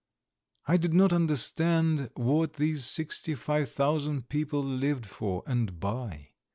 I 0.67 0.77
did 0.77 0.95
not 0.95 1.13
understand 1.13 2.09
what 2.15 2.53
these 2.53 2.85
sixty 2.85 3.35
five 3.35 3.69
thousand 3.69 4.29
people 4.29 4.63
lived 4.63 5.05
for 5.05 5.43
and 5.45 5.79
by. 5.79 6.29